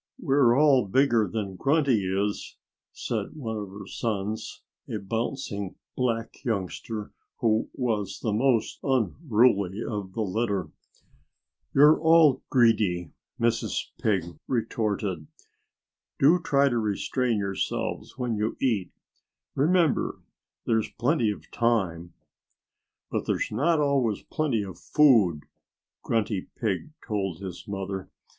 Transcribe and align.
"We're 0.17 0.59
all 0.59 0.87
bigger 0.87 1.27
than 1.27 1.55
Grunty 1.57 2.07
is," 2.11 2.57
said 2.91 3.35
one 3.35 3.55
of 3.57 3.69
her 3.69 3.85
sons 3.85 4.63
a 4.89 4.97
bouncing 4.97 5.75
black 5.95 6.43
youngster 6.43 7.11
who 7.37 7.69
was 7.75 8.19
the 8.19 8.33
most 8.33 8.79
unruly 8.81 9.83
of 9.83 10.13
the 10.13 10.23
litter. 10.23 10.71
"You're 11.75 11.99
all 11.99 12.41
greedy," 12.49 13.11
Mrs. 13.39 13.91
Pig 14.01 14.23
retorted. 14.47 15.27
"Do 16.17 16.39
try 16.39 16.67
to 16.67 16.79
restrain 16.79 17.37
yourselves 17.37 18.17
when 18.17 18.33
you 18.37 18.57
eat. 18.59 18.91
Remember 19.53 20.17
there's 20.65 20.89
plenty 20.89 21.29
of 21.29 21.51
time." 21.51 22.15
"But 23.11 23.27
there's 23.27 23.51
not 23.51 23.79
always 23.79 24.23
plenty 24.23 24.63
of 24.63 24.79
food," 24.79 25.41
Grunty 26.01 26.47
Pig 26.55 26.89
told 27.07 27.37
his 27.39 27.67
mother. 27.67 28.09